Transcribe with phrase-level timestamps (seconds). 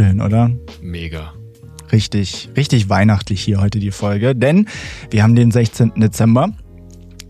[0.00, 0.50] Schön, oder?
[0.80, 1.34] Mega.
[1.92, 4.66] Richtig, richtig weihnachtlich hier heute die Folge, denn
[5.10, 5.92] wir haben den 16.
[5.96, 6.54] Dezember.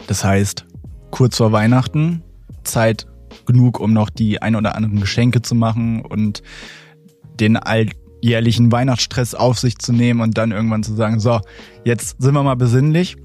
[0.07, 0.66] Das heißt,
[1.11, 2.22] kurz vor Weihnachten,
[2.62, 3.09] Zeit
[3.45, 6.45] genug, um noch die ein oder anderen Geschenke zu machen und
[7.41, 11.41] den alljährlichen Weihnachtsstress auf sich zu nehmen und dann irgendwann zu sagen, so,
[11.84, 13.17] jetzt sind wir mal besinnlich.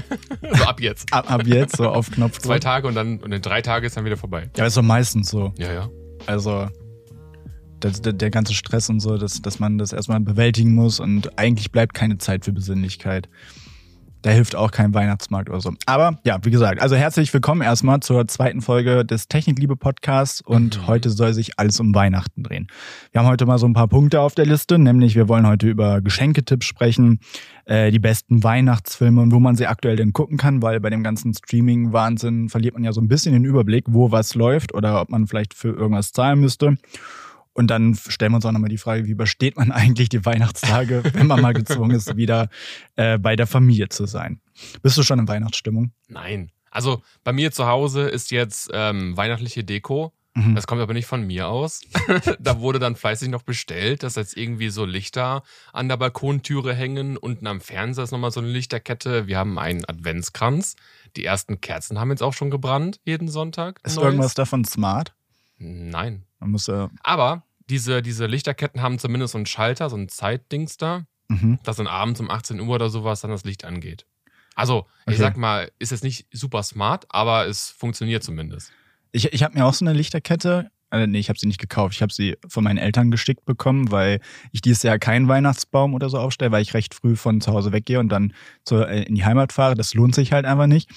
[0.50, 1.12] so ab jetzt.
[1.12, 2.38] Ab, ab jetzt, so auf Knopf.
[2.38, 4.48] Zwei Tage und dann und in drei Tagen ist dann wieder vorbei.
[4.56, 5.52] Ja, ist doch meistens so.
[5.58, 5.90] Ja, ja.
[6.24, 6.68] Also
[7.84, 11.38] das, der, der ganze Stress und so, dass, dass man das erstmal bewältigen muss und
[11.38, 13.28] eigentlich bleibt keine Zeit für Besinnlichkeit.
[14.22, 15.74] Da hilft auch kein Weihnachtsmarkt oder so.
[15.84, 20.78] Aber ja, wie gesagt, also herzlich willkommen erstmal zur zweiten Folge des Technikliebe Podcasts und
[20.78, 20.86] mhm.
[20.86, 22.68] heute soll sich alles um Weihnachten drehen.
[23.12, 25.68] Wir haben heute mal so ein paar Punkte auf der Liste, nämlich wir wollen heute
[25.68, 27.20] über Geschenketipps sprechen,
[27.66, 31.02] äh, die besten Weihnachtsfilme und wo man sie aktuell denn gucken kann, weil bei dem
[31.02, 35.10] ganzen Streaming-Wahnsinn verliert man ja so ein bisschen den Überblick, wo was läuft oder ob
[35.10, 36.78] man vielleicht für irgendwas zahlen müsste.
[37.54, 41.02] Und dann stellen wir uns auch nochmal die Frage, wie übersteht man eigentlich die Weihnachtstage,
[41.12, 42.48] wenn man mal gezwungen ist, wieder
[42.96, 44.40] äh, bei der Familie zu sein.
[44.82, 45.92] Bist du schon in Weihnachtsstimmung?
[46.08, 46.50] Nein.
[46.70, 50.12] Also bei mir zu Hause ist jetzt ähm, weihnachtliche Deko.
[50.34, 50.56] Mhm.
[50.56, 51.82] Das kommt aber nicht von mir aus.
[52.40, 57.16] da wurde dann fleißig noch bestellt, dass jetzt irgendwie so Lichter an der Balkontüre hängen.
[57.16, 59.28] Unten am Fernseher ist nochmal so eine Lichterkette.
[59.28, 60.74] Wir haben einen Adventskranz.
[61.16, 63.80] Die ersten Kerzen haben jetzt auch schon gebrannt, jeden Sonntag.
[63.84, 64.06] Ist Neues.
[64.06, 65.14] irgendwas davon smart?
[65.58, 66.24] Nein.
[66.44, 66.90] Man muss ja.
[67.02, 71.58] Aber diese, diese Lichterketten haben zumindest so einen Schalter, so ein Zeitdings da, mhm.
[71.64, 74.04] dass dann abends um 18 Uhr oder sowas dann das Licht angeht.
[74.54, 75.12] Also, okay.
[75.12, 78.72] ich sag mal, ist jetzt nicht super smart, aber es funktioniert zumindest.
[79.10, 81.94] Ich, ich habe mir auch so eine Lichterkette, äh, nee, ich habe sie nicht gekauft,
[81.94, 84.20] ich habe sie von meinen Eltern gestickt bekommen, weil
[84.52, 87.72] ich dieses Jahr keinen Weihnachtsbaum oder so aufstelle, weil ich recht früh von zu Hause
[87.72, 88.34] weggehe und dann
[88.64, 89.76] zur, äh, in die Heimat fahre.
[89.76, 90.90] Das lohnt sich halt einfach nicht.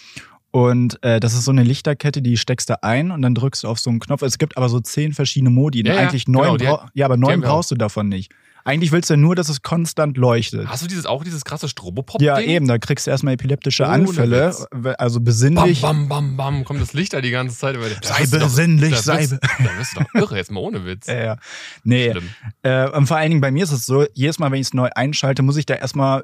[0.58, 3.68] Und äh, das ist so eine Lichterkette, die steckst du ein und dann drückst du
[3.68, 4.24] auf so einen Knopf.
[4.24, 5.86] Es gibt aber so zehn verschiedene Modi.
[5.86, 8.34] Ja, eigentlich ja, neun, genau, ja, aber neun brauchst du davon nicht.
[8.66, 10.68] Eigentlich willst du ja nur, dass es konstant leuchtet.
[10.68, 12.24] Hast du dieses auch dieses krasse Strobopop?
[12.24, 14.52] Ja, eben, da kriegst du erstmal epileptische oh, Anfälle.
[14.98, 15.80] Also besinnlich.
[15.82, 17.78] Bam, bam, bam, bam, kommt das Licht da die ganze Zeit.
[18.02, 19.28] Sei besinnlich, doch, sei.
[19.28, 19.38] Da
[19.78, 21.06] bist du doch irre, jetzt mal ohne Witz.
[21.08, 21.38] Ja, ja.
[21.84, 22.16] Nee.
[22.64, 24.74] Äh, und vor allen Dingen bei mir ist es so, jedes Mal, wenn ich es
[24.74, 26.24] neu einschalte, muss ich da erstmal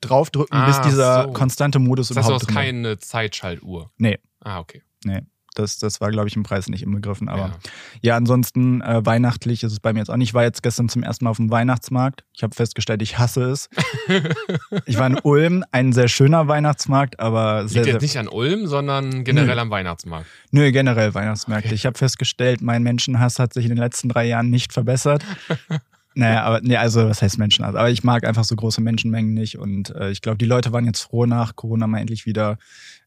[0.00, 1.32] draufdrücken, ah, bis dieser so.
[1.32, 3.90] konstante Modus das heißt, überhaupt du hast keine Zeitschaltuhr?
[3.98, 4.18] Nee.
[4.40, 4.82] Ah, okay.
[5.04, 5.22] Nee.
[5.56, 7.30] Das, das war, glaube ich, im Preis nicht inbegriffen.
[7.30, 7.58] Aber ja,
[8.02, 10.28] ja ansonsten äh, weihnachtlich ist es bei mir jetzt auch nicht.
[10.28, 12.24] Ich war jetzt gestern zum ersten Mal auf dem Weihnachtsmarkt.
[12.34, 13.70] Ich habe festgestellt, ich hasse es.
[14.84, 17.84] ich war in Ulm, ein sehr schöner Weihnachtsmarkt, aber sehr.
[17.84, 19.62] Liegt jetzt nicht an Ulm, sondern generell Nö.
[19.62, 20.26] am Weihnachtsmarkt.
[20.50, 21.68] Nö, generell Weihnachtsmärkte.
[21.68, 21.74] Okay.
[21.74, 25.24] Ich habe festgestellt, mein Menschenhass hat sich in den letzten drei Jahren nicht verbessert.
[26.18, 27.74] Naja, aber nee, also was heißt Menschenhass?
[27.74, 30.86] Aber ich mag einfach so große Menschenmengen nicht und äh, ich glaube, die Leute waren
[30.86, 32.56] jetzt froh nach Corona mal endlich wieder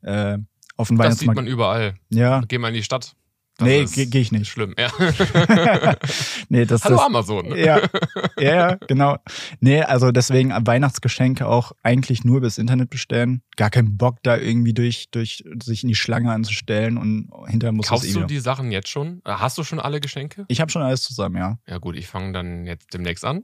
[0.04, 0.38] äh,
[0.78, 1.10] auf dem Weihnachtsmarkt.
[1.10, 1.96] Das sieht man überall.
[2.10, 2.42] Ja.
[2.48, 3.16] Geh mal in die Stadt.
[3.60, 4.48] Das nee, gehe geh ich nicht.
[4.48, 4.90] Schlimm, ja.
[6.50, 7.58] nee, das, Hallo das, Amazon.
[7.58, 7.82] Ja,
[8.40, 9.18] ja, genau.
[9.60, 13.42] Nee, also deswegen Weihnachtsgeschenke auch eigentlich nur übers Internet bestellen.
[13.58, 17.88] Gar keinen Bock da irgendwie durch, durch sich in die Schlange anzustellen und hinterher muss
[17.88, 19.22] Kaufst es du die Sachen jetzt schon?
[19.26, 20.46] Äh, hast du schon alle Geschenke?
[20.48, 21.60] Ich habe schon alles zusammen, ja.
[21.68, 23.44] Ja gut, ich fange dann jetzt demnächst an.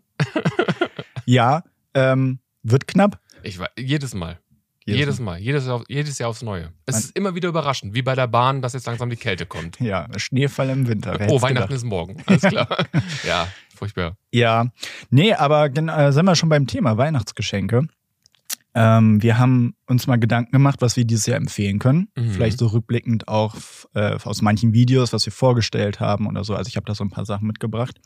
[1.25, 3.19] ja, ähm, wird knapp.
[3.43, 4.39] Ich war jedes Mal.
[4.87, 6.71] Jedes, jedes Mal, jedes, jedes Jahr aufs Neue.
[6.85, 9.79] Es ist immer wieder überraschend, wie bei der Bahn, dass jetzt langsam die Kälte kommt.
[9.85, 11.13] Ja, Schneefall im Winter.
[11.27, 11.71] oh, Weihnachten gedacht?
[11.71, 12.21] ist morgen.
[12.27, 12.67] Alles klar.
[13.27, 14.15] ja, furchtbar.
[14.31, 14.71] Ja,
[15.09, 17.87] nee, aber äh, sind wir schon beim Thema Weihnachtsgeschenke.
[18.75, 22.09] Ähm, wir haben uns mal Gedanken gemacht, was wir dieses Jahr empfehlen können.
[22.15, 22.31] Mhm.
[22.31, 23.55] Vielleicht so rückblickend auch
[23.95, 26.53] äh, aus manchen Videos, was wir vorgestellt haben oder so.
[26.55, 27.99] Also ich habe da so ein paar Sachen mitgebracht.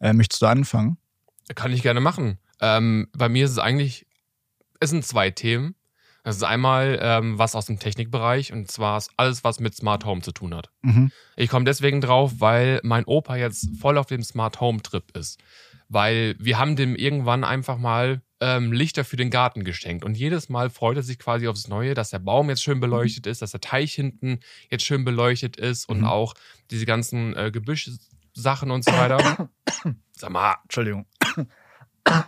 [0.00, 0.96] Äh, möchtest du anfangen?
[1.54, 2.38] Kann ich gerne machen.
[2.60, 4.06] Ähm, bei mir ist es eigentlich,
[4.80, 5.74] es sind zwei Themen.
[6.26, 10.22] Das ist einmal ähm, was aus dem Technikbereich und zwar alles, was mit Smart Home
[10.22, 10.70] zu tun hat.
[10.82, 11.12] Mhm.
[11.36, 15.38] Ich komme deswegen drauf, weil mein Opa jetzt voll auf dem Smart Home Trip ist.
[15.88, 20.04] Weil wir haben dem irgendwann einfach mal ähm, Lichter für den Garten geschenkt.
[20.04, 23.28] Und jedes Mal freut er sich quasi aufs Neue, dass der Baum jetzt schön beleuchtet
[23.28, 26.06] ist, dass der Teich hinten jetzt schön beleuchtet ist und mhm.
[26.06, 26.34] auch
[26.72, 29.48] diese ganzen äh, Gebüschsachen und so weiter.
[30.10, 31.06] Sag mal, Entschuldigung.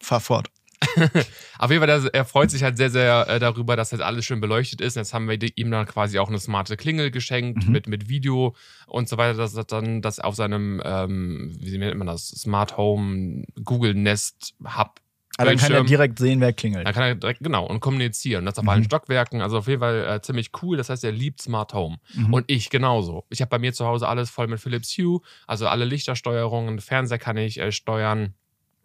[0.00, 0.48] Fahr fort.
[1.58, 4.40] Auf jeden Fall, er freut sich halt sehr, sehr äh, darüber, dass jetzt alles schön
[4.40, 4.96] beleuchtet ist.
[4.96, 7.72] Jetzt haben wir ihm dann quasi auch eine smarte Klingel geschenkt mhm.
[7.72, 8.54] mit, mit Video
[8.86, 12.76] und so weiter, dass er dann das auf seinem, ähm, wie nennt man das, Smart
[12.76, 15.00] Home Google Nest Hub
[15.38, 16.86] aber dann kann er direkt sehen, wer klingelt.
[16.86, 18.46] Dann kann er direkt, genau, und kommunizieren.
[18.46, 18.70] Das auf mhm.
[18.70, 19.42] allen Stockwerken.
[19.42, 20.76] Also auf jeden Fall äh, ziemlich cool.
[20.76, 21.98] Das heißt, er liebt Smart Home.
[22.14, 22.32] Mhm.
[22.32, 23.24] Und ich genauso.
[23.28, 25.20] Ich habe bei mir zu Hause alles voll mit Philips Hue.
[25.46, 28.34] Also alle Lichtersteuerungen, Fernseher kann ich äh, steuern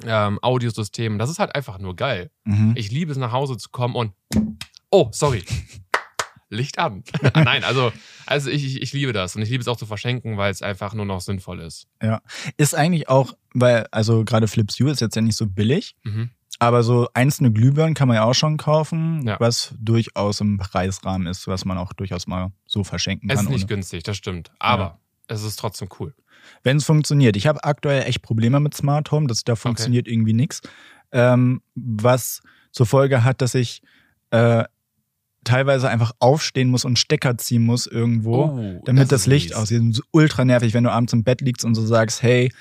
[0.05, 1.19] ähm, Audiosystemen.
[1.19, 2.31] Das ist halt einfach nur geil.
[2.43, 2.73] Mhm.
[2.75, 4.13] Ich liebe es, nach Hause zu kommen und.
[4.89, 5.43] Oh, sorry.
[6.51, 7.03] Licht an.
[7.33, 7.91] Ah, nein, also,
[8.25, 10.61] also ich, ich, ich liebe das und ich liebe es auch zu verschenken, weil es
[10.61, 11.87] einfach nur noch sinnvoll ist.
[12.03, 12.21] Ja.
[12.57, 16.29] Ist eigentlich auch, weil, also gerade Flips U ist jetzt ja nicht so billig, mhm.
[16.59, 19.39] aber so einzelne Glühbirnen kann man ja auch schon kaufen, ja.
[19.39, 23.37] was durchaus im Preisrahmen ist, was man auch durchaus mal so verschenken kann.
[23.37, 23.67] Es ist nicht ohne.
[23.67, 24.51] günstig, das stimmt.
[24.59, 24.99] Aber ja.
[25.31, 26.13] Es ist trotzdem cool.
[26.63, 27.35] Wenn es funktioniert.
[27.35, 30.13] Ich habe aktuell echt Probleme mit Smart Home, das, da funktioniert okay.
[30.13, 30.61] irgendwie nichts.
[31.11, 32.41] Ähm, was
[32.71, 33.81] zur Folge hat, dass ich
[34.31, 34.63] äh,
[35.43, 40.01] teilweise einfach aufstehen muss und Stecker ziehen muss irgendwo, oh, damit das, das Licht aussieht.
[40.11, 42.51] Ultra nervig, wenn du abends im Bett liegst und so sagst, hey,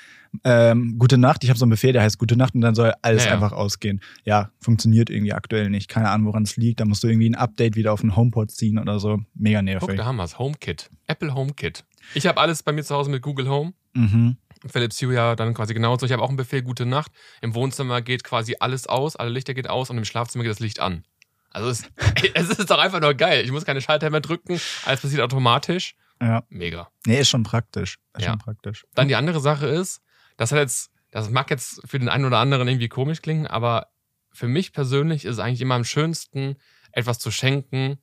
[0.43, 2.93] ähm, gute Nacht, ich habe so einen Befehl, der heißt gute Nacht und dann soll
[3.01, 4.01] alles ja, einfach ausgehen.
[4.23, 5.89] Ja, funktioniert irgendwie aktuell nicht.
[5.89, 6.79] Keine Ahnung, woran es liegt.
[6.79, 9.19] Da musst du irgendwie ein Update wieder auf den HomePod ziehen oder so.
[9.33, 9.89] Mega nervig.
[9.89, 10.39] Guck, da haben wir es.
[10.39, 10.89] HomeKit.
[11.07, 11.83] Apple HomeKit.
[12.13, 13.73] Ich habe alles bei mir zu Hause mit Google Home.
[13.93, 14.37] Mhm.
[14.67, 16.05] Philips Hue ja dann quasi genauso.
[16.05, 17.11] Ich habe auch einen Befehl, gute Nacht.
[17.41, 20.59] Im Wohnzimmer geht quasi alles aus, alle Lichter geht aus und im Schlafzimmer geht das
[20.59, 21.03] Licht an.
[21.49, 21.83] Also es,
[22.33, 23.43] es ist doch einfach nur geil.
[23.43, 25.95] Ich muss keine Schalter mehr drücken, alles passiert automatisch.
[26.21, 26.43] Ja.
[26.49, 26.89] Mega.
[27.05, 27.97] Nee, ist schon praktisch.
[28.15, 28.31] Ist ja.
[28.31, 28.85] schon praktisch.
[28.93, 30.01] Dann die andere Sache ist,
[30.37, 33.87] das hat jetzt, das mag jetzt für den einen oder anderen irgendwie komisch klingen, aber
[34.31, 36.57] für mich persönlich ist es eigentlich immer am schönsten,
[36.91, 37.97] etwas zu schenken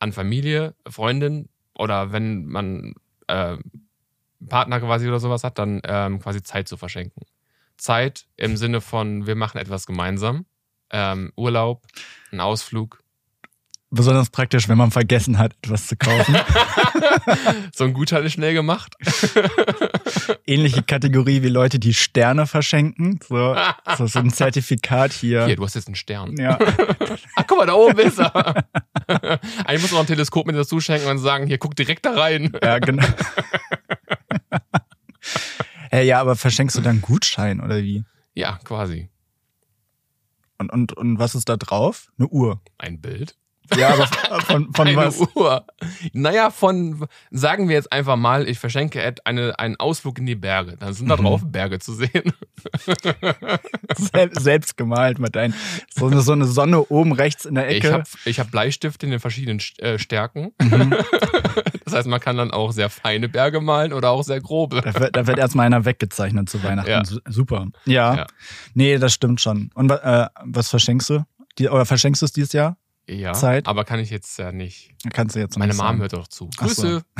[0.00, 2.94] an Familie, Freundin oder wenn man
[3.26, 3.56] äh,
[4.48, 7.22] Partner quasi oder sowas hat, dann ähm, quasi Zeit zu verschenken.
[7.76, 10.46] Zeit im Sinne von, wir machen etwas gemeinsam.
[10.90, 11.86] Ähm, Urlaub,
[12.30, 13.01] ein Ausflug.
[13.94, 16.34] Besonders praktisch, wenn man vergessen hat, etwas zu kaufen.
[17.74, 18.94] so ein Gutschein ist schnell gemacht.
[20.46, 23.20] Ähnliche Kategorie wie Leute, die Sterne verschenken.
[23.28, 23.54] So,
[23.98, 25.44] so, so ein Zertifikat hier.
[25.44, 26.38] Hier, du hast jetzt einen Stern.
[26.38, 26.58] Ja.
[27.36, 28.64] Ach, guck mal, da oben ist er.
[29.66, 32.50] Eigentlich muss man ein Teleskop mit dazu schenken und sagen, hier, guck direkt da rein.
[32.62, 33.06] Ja, genau.
[35.90, 38.04] hey, ja, aber verschenkst du dann Gutschein oder wie?
[38.32, 39.10] Ja, quasi.
[40.56, 42.10] Und, und, und was ist da drauf?
[42.18, 42.62] Eine Uhr.
[42.78, 43.36] Ein Bild.
[43.76, 44.06] Ja, aber
[44.42, 45.20] von, von eine was?
[45.34, 45.64] Uhr.
[46.12, 50.34] Naja, von, sagen wir jetzt einfach mal, ich verschenke Ed eine, einen Ausflug in die
[50.34, 50.76] Berge.
[50.78, 51.22] Dann sind da mhm.
[51.22, 52.32] drauf Berge zu sehen.
[53.96, 55.54] Sel selbst gemalt mit ein,
[55.94, 57.88] so eine, so eine Sonne oben rechts in der Ecke.
[57.88, 60.52] Ich habe ich hab Bleistifte in den verschiedenen äh, Stärken.
[60.60, 60.94] Mhm.
[61.84, 64.80] Das heißt, man kann dann auch sehr feine Berge malen oder auch sehr grobe.
[64.80, 66.90] Da wird, da wird erstmal einer weggezeichnet zu Weihnachten.
[66.90, 67.02] Ja.
[67.26, 67.66] Super.
[67.84, 68.14] Ja.
[68.14, 68.26] ja.
[68.72, 69.70] Nee, das stimmt schon.
[69.74, 71.26] Und äh, was verschenkst du?
[71.58, 72.78] Die, oder verschenkst du es dieses Jahr?
[73.08, 73.66] Ja, Zeit.
[73.66, 74.94] aber kann ich jetzt ja nicht.
[75.12, 76.48] Kannst du jetzt Meine nicht Mom hört doch zu.
[76.56, 77.02] Grüße.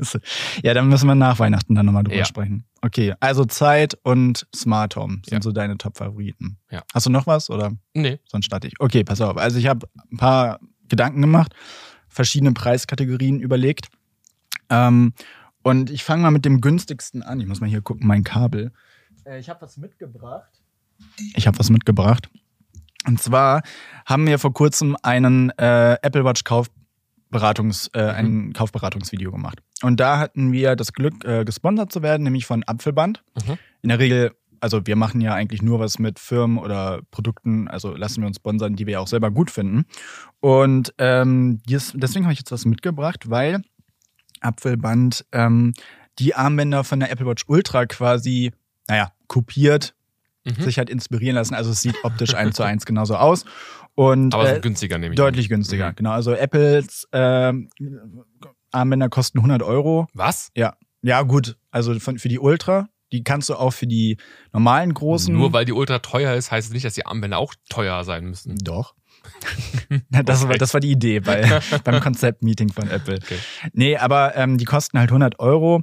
[0.00, 0.18] So.
[0.62, 2.24] ja, dann müssen wir nach Weihnachten dann nochmal drüber ja.
[2.24, 2.64] sprechen.
[2.80, 5.42] Okay, also Zeit und Smart Home sind ja.
[5.42, 6.58] so deine Top-Favoriten.
[6.70, 6.82] Ja.
[6.94, 7.72] Hast du noch was oder?
[7.94, 8.20] Nee.
[8.26, 8.74] Sonst starte ich.
[8.78, 9.36] Okay, pass auf.
[9.36, 11.54] Also ich habe ein paar Gedanken gemacht,
[12.08, 13.88] verschiedene Preiskategorien überlegt.
[14.70, 15.12] Ähm,
[15.62, 17.40] und ich fange mal mit dem günstigsten an.
[17.40, 18.72] Ich muss mal hier gucken, mein Kabel.
[19.24, 20.62] Äh, ich habe was mitgebracht.
[21.34, 22.28] Ich habe was mitgebracht.
[23.06, 23.62] Und zwar
[24.06, 28.48] haben wir vor kurzem einen äh, Apple Watch Kaufberatungs, äh, mhm.
[28.48, 29.60] ein Kaufberatungsvideo gemacht.
[29.82, 33.22] Und da hatten wir das Glück, äh, gesponsert zu werden, nämlich von Apfelband.
[33.46, 33.58] Mhm.
[33.82, 37.94] In der Regel, also wir machen ja eigentlich nur was mit Firmen oder Produkten, also
[37.94, 39.84] lassen wir uns sponsern, die wir auch selber gut finden.
[40.40, 43.62] Und ähm, deswegen habe ich jetzt was mitgebracht, weil
[44.40, 45.72] Apfelband ähm,
[46.18, 48.52] die Armbänder von der Apple Watch Ultra quasi,
[48.88, 49.94] naja, kopiert
[50.44, 50.62] mhm.
[50.62, 51.54] sich halt inspirieren lassen.
[51.54, 53.44] Also es sieht optisch eins zu eins genauso aus.
[53.94, 55.56] Und, Aber äh, günstiger nehme ich Deutlich an.
[55.56, 55.96] günstiger, mhm.
[55.96, 56.10] genau.
[56.12, 57.52] Also Apples äh,
[58.70, 60.06] Armbänder kosten 100 Euro.
[60.14, 60.50] Was?
[60.56, 60.74] Ja.
[61.02, 61.56] Ja, gut.
[61.70, 64.16] Also von, für die Ultra, die kannst du auch für die
[64.52, 65.34] normalen großen.
[65.34, 68.24] Nur weil die Ultra teuer ist, heißt es nicht, dass die Armbänder auch teuer sein
[68.24, 68.56] müssen.
[68.58, 68.94] Doch.
[70.10, 73.16] Das, war, das war die Idee bei, beim Konzeptmeeting von Apple.
[73.22, 73.38] Okay.
[73.72, 75.82] Nee, aber ähm, die kosten halt 100 Euro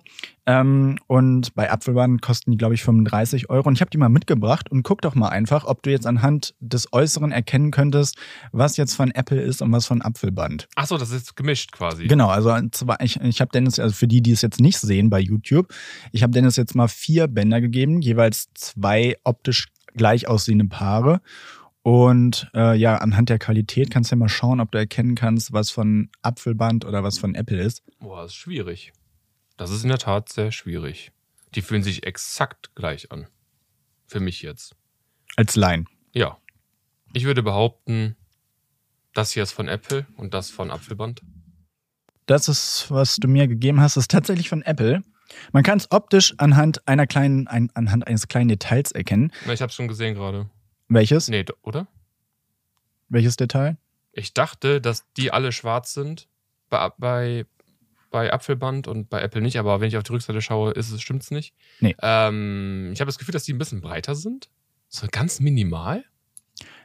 [0.50, 3.68] ähm, und bei Apfelband kosten die, glaube ich, 35 Euro.
[3.68, 6.56] Und ich habe die mal mitgebracht und guck doch mal einfach, ob du jetzt anhand
[6.60, 8.18] des Äußeren erkennen könntest,
[8.52, 10.68] was jetzt von Apple ist und was von Apfelband.
[10.76, 12.08] Ach so, das ist gemischt quasi.
[12.08, 12.58] Genau, also
[13.00, 15.72] ich, ich habe Dennis, also für die, die es jetzt nicht sehen bei YouTube,
[16.12, 21.22] ich habe Dennis jetzt mal vier Bänder gegeben, jeweils zwei optisch gleich aussehende Paare.
[21.90, 25.54] Und äh, ja, anhand der Qualität kannst du ja mal schauen, ob du erkennen kannst,
[25.54, 27.82] was von Apfelband oder was von Apple ist.
[27.98, 28.94] Boah, das ist schwierig.
[29.58, 31.12] Das ist in der Tat sehr schwierig.
[31.56, 33.26] Die fühlen sich exakt gleich an.
[34.06, 34.76] Für mich jetzt.
[35.36, 35.86] Als Line.
[36.14, 36.38] Ja.
[37.14, 38.16] Ich würde behaupten,
[39.16, 41.24] das hier ist von Apple und das von Apfelband.
[42.28, 45.02] Das ist, was du mir gegeben hast, ist tatsächlich von Apple.
[45.54, 49.32] Man kann es optisch anhand einer kleinen, ein, anhand eines kleinen Details erkennen.
[49.52, 50.52] Ich habe es schon gesehen gerade.
[50.90, 51.30] Welches?
[51.30, 51.88] Nee, oder?
[53.08, 53.78] Welches Detail?
[54.12, 56.28] Ich dachte, dass die alle schwarz sind
[56.70, 57.46] bei, bei,
[58.12, 61.02] bei Apfelband und bei Apple nicht, aber wenn ich auf die Rückseite schaue, ist es,
[61.02, 61.54] stimmt's nicht.
[61.80, 61.96] Nee.
[62.02, 64.50] Ähm, ich habe das Gefühl, dass die ein bisschen breiter sind.
[64.88, 66.04] So ganz minimal.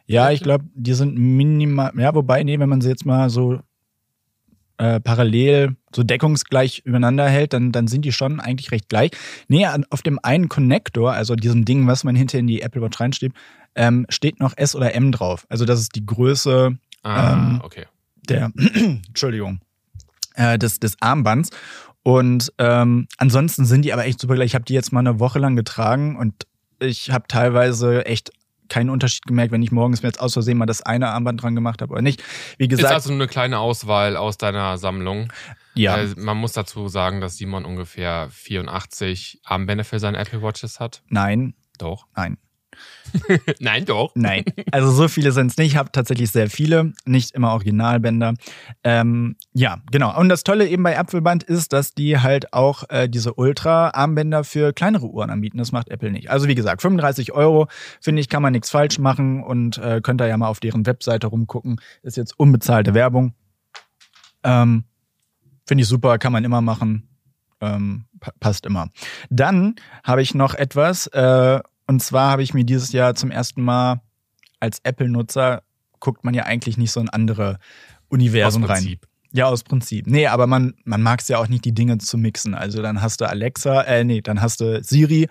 [0.06, 1.92] Ja, ich glaube, die sind minimal.
[1.98, 3.60] Ja, wobei, nee, wenn man sie jetzt mal so
[4.78, 9.10] äh, parallel so deckungsgleich übereinander hält, dann, dann sind die schon eigentlich recht gleich.
[9.48, 12.98] Nee, auf dem einen Connector, also diesem Ding, was man hinter in die Apple Watch
[13.00, 13.32] reinsteht,
[13.76, 15.46] ähm, steht noch S oder M drauf.
[15.48, 17.84] Also das ist die Größe Ah, Ähm, okay.
[18.28, 18.50] der,
[19.08, 19.60] Entschuldigung,
[20.34, 21.50] äh, des, des Armbands.
[22.02, 24.46] Und ähm, ansonsten sind die aber echt super gleich.
[24.46, 26.46] Ich habe die jetzt mal eine Woche lang getragen und
[26.80, 28.30] ich habe teilweise echt
[28.68, 31.54] keinen Unterschied gemerkt, wenn ich morgens mir jetzt aus Versehen mal das eine Armband dran
[31.54, 32.22] gemacht habe oder nicht.
[32.58, 35.32] Wie Ist gesagt, also nur eine kleine Auswahl aus deiner Sammlung.
[35.74, 40.80] ja, Äh, man muss dazu sagen, dass Simon ungefähr 84 Armbänder für seine Apple Watches
[40.80, 41.02] hat.
[41.08, 42.06] nein, Doch.
[42.16, 42.38] nein.
[43.60, 44.12] Nein, doch.
[44.14, 45.72] Nein, also so viele sind es nicht.
[45.72, 48.34] Ich habe tatsächlich sehr viele, nicht immer Originalbänder.
[48.82, 50.18] Ähm, ja, genau.
[50.18, 54.72] Und das Tolle eben bei Apfelband ist, dass die halt auch äh, diese Ultra-Armbänder für
[54.72, 55.58] kleinere Uhren anbieten.
[55.58, 56.30] Das macht Apple nicht.
[56.30, 57.68] Also wie gesagt, 35 Euro,
[58.00, 60.86] finde ich, kann man nichts falsch machen und äh, könnt ihr ja mal auf deren
[60.86, 61.80] Webseite rumgucken.
[62.02, 63.34] Ist jetzt unbezahlte Werbung.
[64.42, 64.84] Ähm,
[65.66, 67.08] finde ich super, kann man immer machen.
[67.60, 68.88] Ähm, pa passt immer.
[69.30, 73.62] Dann habe ich noch etwas, äh, und zwar habe ich mir dieses Jahr zum ersten
[73.62, 74.00] Mal
[74.60, 75.62] als Apple-Nutzer
[76.00, 77.58] guckt man ja eigentlich nicht so in andere
[78.08, 78.82] Universen Aus rein.
[78.82, 79.08] Prinzip.
[79.32, 80.06] Ja, aus Prinzip.
[80.06, 82.54] Nee, aber man, man mag es ja auch nicht, die Dinge zu mixen.
[82.54, 85.28] Also dann hast du Alexa, äh, nee, dann hast du Siri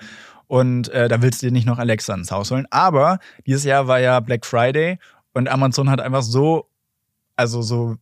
[0.48, 2.68] und äh, da willst du dir nicht noch Alexa ins Haus holen.
[2.70, 5.00] Aber dieses Jahr war ja Black Friday
[5.34, 6.70] und Amazon hat einfach so,
[7.38, 7.96] also so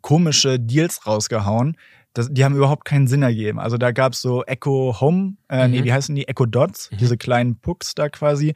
[0.00, 1.76] komische Deals rausgehauen.
[2.14, 3.58] Das, die haben überhaupt keinen Sinn ergeben.
[3.58, 5.84] Also da gab es so Echo Home, äh, nee, Mhm.
[5.84, 6.28] wie heißen die?
[6.28, 6.96] Echo Dots, Mhm.
[6.98, 8.54] diese kleinen Pucks da quasi.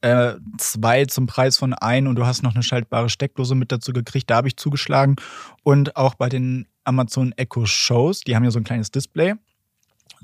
[0.00, 3.92] Äh, zwei zum Preis von ein und du hast noch eine schaltbare Steckdose mit dazu
[3.92, 4.28] gekriegt.
[4.30, 5.14] Da habe ich zugeschlagen.
[5.62, 9.34] Und auch bei den Amazon Echo Shows, die haben ja so ein kleines Display.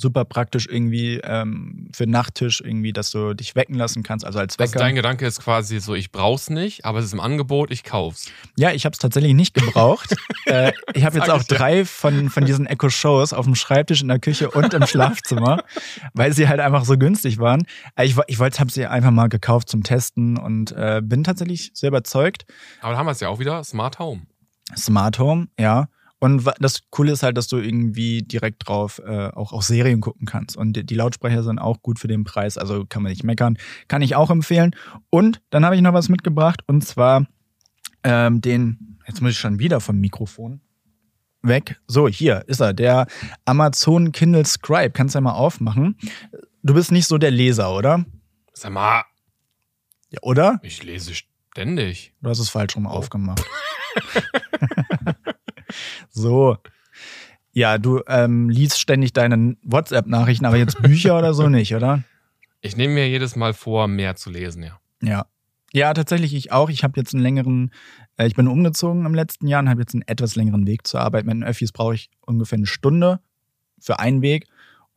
[0.00, 4.56] Super praktisch irgendwie ähm, für Nachttisch irgendwie, dass du dich wecken lassen kannst, also als
[4.58, 4.78] Also Wecker.
[4.84, 8.30] dein Gedanke ist quasi so, ich brauch's nicht, aber es ist im Angebot, ich kauf's.
[8.56, 10.14] Ja, ich habe es tatsächlich nicht gebraucht.
[10.46, 14.08] äh, ich habe jetzt auch drei von, von diesen Echo Shows auf dem Schreibtisch, in
[14.08, 15.64] der Küche und im Schlafzimmer,
[16.14, 17.64] weil sie halt einfach so günstig waren.
[17.96, 21.72] Äh, Ich, ich wollte, habe sie einfach mal gekauft zum Testen und äh, bin tatsächlich
[21.74, 22.46] sehr überzeugt.
[22.80, 24.22] Aber da haben wir es ja auch wieder, Smart Home.
[24.76, 25.88] Smart Home, ja.
[26.20, 30.26] Und das Coole ist halt, dass du irgendwie direkt drauf äh, auch, auch Serien gucken
[30.26, 30.56] kannst.
[30.56, 33.56] Und die, die Lautsprecher sind auch gut für den Preis, also kann man nicht meckern.
[33.86, 34.74] Kann ich auch empfehlen.
[35.10, 37.26] Und dann habe ich noch was mitgebracht und zwar
[38.02, 40.60] ähm, den, jetzt muss ich schon wieder vom Mikrofon
[41.42, 41.80] weg.
[41.86, 43.06] So, hier ist er, der
[43.44, 44.90] Amazon Kindle Scribe.
[44.90, 45.96] Kannst du ja mal aufmachen.
[46.64, 48.04] Du bist nicht so der Leser, oder?
[48.54, 49.04] Sag mal,
[50.10, 50.58] Ja, oder?
[50.64, 52.12] ich lese ständig.
[52.20, 53.44] Du hast es falsch rum aufgemacht.
[56.18, 56.56] so.
[57.52, 62.04] Ja, du ähm, liest ständig deine WhatsApp-Nachrichten, aber jetzt Bücher oder so nicht, oder?
[62.60, 64.78] Ich nehme mir jedes Mal vor, mehr zu lesen, ja.
[65.02, 65.26] Ja.
[65.72, 66.70] Ja, tatsächlich ich auch.
[66.70, 67.72] Ich habe jetzt einen längeren,
[68.16, 71.00] äh, ich bin umgezogen im letzten Jahr und habe jetzt einen etwas längeren Weg zur
[71.00, 71.26] Arbeit.
[71.26, 73.20] Mit den Öffis brauche ich ungefähr eine Stunde
[73.78, 74.46] für einen Weg.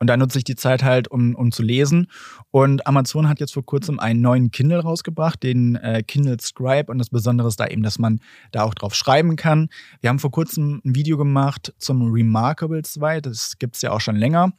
[0.01, 2.07] Und da nutze ich die Zeit halt, um, um zu lesen.
[2.49, 6.91] Und Amazon hat jetzt vor kurzem einen neuen Kindle rausgebracht, den äh, Kindle Scribe.
[6.91, 8.19] Und das Besondere ist da eben, dass man
[8.51, 9.69] da auch drauf schreiben kann.
[9.99, 13.21] Wir haben vor kurzem ein Video gemacht zum Remarkable 2.
[13.21, 14.53] Das gibt's ja auch schon länger.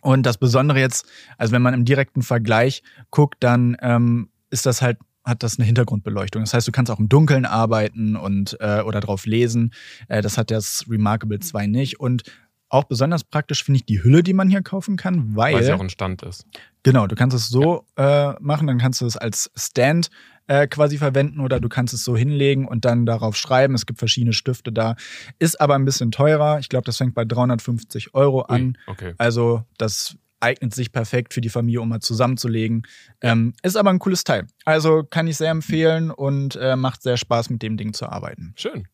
[0.00, 1.04] Und das Besondere jetzt,
[1.36, 4.96] also wenn man im direkten Vergleich guckt, dann ähm, ist das halt
[5.26, 6.42] hat das eine Hintergrundbeleuchtung.
[6.42, 9.74] Das heißt, du kannst auch im Dunkeln arbeiten und äh, oder drauf lesen.
[10.08, 12.00] Äh, das hat das Remarkable 2 nicht.
[12.00, 12.22] Und
[12.70, 15.72] auch besonders praktisch finde ich die Hülle, die man hier kaufen kann, weil, Weil sie
[15.72, 16.46] auch ein Stand ist.
[16.82, 20.08] genau, du kannst es so äh, machen, dann kannst du es als Stand
[20.46, 23.74] äh, quasi verwenden oder du kannst es so hinlegen und dann darauf schreiben.
[23.74, 24.96] Es gibt verschiedene Stifte da,
[25.38, 26.58] ist aber ein bisschen teurer.
[26.58, 28.76] Ich glaube, das fängt bei 350 Euro an.
[28.86, 29.14] Ui, okay.
[29.18, 32.86] Also das eignet sich perfekt für die Familie, um mal zusammenzulegen.
[33.20, 34.46] Ähm, ist aber ein cooles Teil.
[34.64, 38.54] Also kann ich sehr empfehlen und äh, macht sehr Spaß, mit dem Ding zu arbeiten.
[38.56, 38.88] Schön.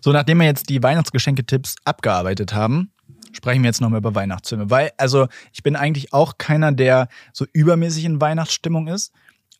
[0.00, 2.92] So, nachdem wir jetzt die Weihnachtsgeschenke-Tipps abgearbeitet haben,
[3.32, 4.70] sprechen wir jetzt nochmal über Weihnachtsfilme.
[4.70, 9.12] Weil, also, ich bin eigentlich auch keiner, der so übermäßig in Weihnachtsstimmung ist,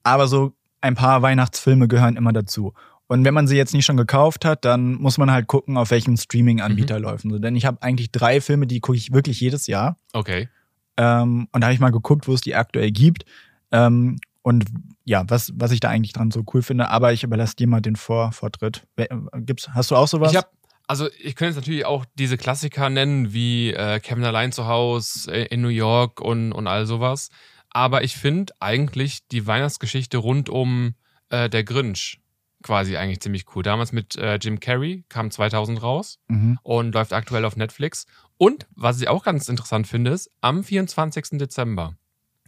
[0.02, 2.72] aber so ein paar Weihnachtsfilme gehören immer dazu.
[3.08, 5.90] Und wenn man sie jetzt nicht schon gekauft hat, dann muss man halt gucken, auf
[5.90, 7.40] welchem Streaming-Anbieter laufen sie.
[7.40, 9.96] Denn ich habe eigentlich drei Filme, die gucke ich wirklich jedes Jahr.
[10.12, 10.48] Okay.
[10.96, 13.24] Ähm, und da habe ich mal geguckt, wo es die aktuell gibt.
[13.70, 14.64] Ähm, und
[15.04, 16.88] ja, was, was ich da eigentlich dran so cool finde.
[16.88, 18.86] Aber ich überlasse dir mal den Vor Vortritt.
[18.94, 20.30] Äh, Gibt's, hast du auch sowas?
[20.30, 20.46] Ich habe
[20.86, 25.32] also ich könnte jetzt natürlich auch diese Klassiker nennen, wie äh, Kevin allein zu Hause
[25.32, 27.30] äh, in New York und, und all sowas.
[27.70, 30.94] Aber ich finde eigentlich die Weihnachtsgeschichte rund um
[31.30, 32.20] äh, der Grinch
[32.62, 33.64] quasi eigentlich ziemlich cool.
[33.64, 36.60] Damals mit äh, Jim Carrey, kam 2000 raus mhm.
[36.62, 38.06] und läuft aktuell auf Netflix.
[38.38, 41.30] Und was ich auch ganz interessant finde, ist, am 24.
[41.32, 41.96] Dezember,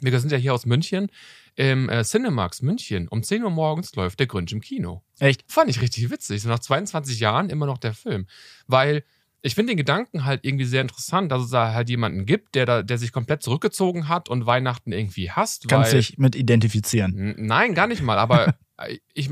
[0.01, 1.11] wir sind ja hier aus München,
[1.59, 5.03] im äh, Cinemax München, um 10 Uhr morgens läuft der Grinch im Kino.
[5.19, 5.43] Echt?
[5.49, 6.41] Fand ich richtig witzig.
[6.41, 8.27] So nach 22 Jahren immer noch der Film.
[8.69, 9.03] Weil
[9.43, 12.65] ich finde den Gedanken halt irgendwie sehr interessant, dass es da halt jemanden gibt, der
[12.65, 15.69] da, der sich komplett zurückgezogen hat und Weihnachten irgendwie hasst.
[15.69, 17.35] Kannst dich mit identifizieren.
[17.37, 18.55] Nein, gar nicht mal, aber
[19.13, 19.31] ich,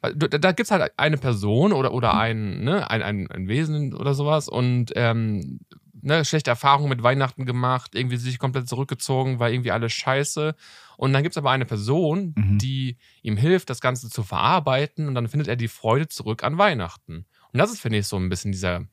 [0.00, 4.14] da gibt es halt eine Person oder, oder ein, ne, ein, ein, ein Wesen oder
[4.14, 5.60] sowas und ähm,
[6.02, 10.54] ne, schlechte Erfahrungen mit Weihnachten gemacht, irgendwie sich komplett zurückgezogen, war irgendwie alles scheiße.
[10.96, 12.58] Und dann gibt es aber eine Person, mhm.
[12.58, 16.58] die ihm hilft, das Ganze zu verarbeiten und dann findet er die Freude zurück an
[16.58, 17.26] Weihnachten.
[17.52, 18.84] Und das ist, finde ich, so ein bisschen dieser,